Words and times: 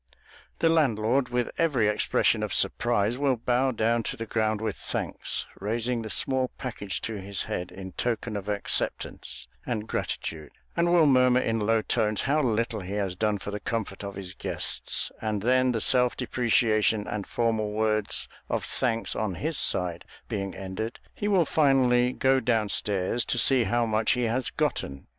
The 0.57 0.67
landlord, 0.69 1.29
with 1.29 1.51
every 1.59 1.87
expression 1.87 2.41
of 2.41 2.53
surprise, 2.55 3.19
will 3.19 3.35
bow 3.35 3.69
down 3.69 4.01
to 4.09 4.17
the 4.17 4.25
ground 4.25 4.59
with 4.59 4.75
thanks, 4.75 5.45
raising 5.59 6.01
the 6.01 6.09
small 6.09 6.47
package 6.57 7.01
to 7.01 7.21
his 7.21 7.43
head 7.43 7.71
in 7.71 7.91
token 7.91 8.35
of 8.35 8.49
acceptance 8.49 9.47
and 9.63 9.87
gratitude, 9.87 10.49
and 10.75 10.91
will 10.91 11.05
murmur 11.05 11.39
in 11.39 11.59
low 11.59 11.83
tones 11.83 12.21
how 12.21 12.41
little 12.41 12.79
he 12.79 12.93
has 12.93 13.15
done 13.15 13.37
for 13.37 13.51
the 13.51 13.59
comfort 13.59 14.03
of 14.03 14.15
his 14.15 14.33
guests; 14.33 15.11
and 15.21 15.43
then, 15.43 15.71
the 15.71 15.79
self 15.79 16.17
depreciation 16.17 17.05
and 17.05 17.27
formal 17.27 17.71
words 17.71 18.27
of 18.49 18.65
thanks 18.65 19.15
on 19.15 19.35
his 19.35 19.55
side 19.59 20.03
being 20.27 20.55
ended, 20.55 20.99
he 21.13 21.27
will 21.27 21.45
finally 21.45 22.11
go 22.11 22.39
down 22.39 22.69
stairs 22.69 23.23
to 23.25 23.37
see 23.37 23.65
how 23.65 23.85
much 23.85 24.13
he 24.13 24.23
has 24.23 24.49
gotten. 24.49 25.05